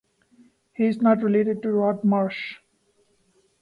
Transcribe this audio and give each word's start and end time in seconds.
He 0.73 0.85
is 0.87 0.99
not 0.99 1.21
related 1.21 1.61
to 1.61 1.71
Rod 1.71 2.03
Marsh. 2.03 2.55